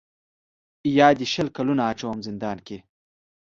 [0.97, 2.77] یا دي شل کلونه اچوم زندان ته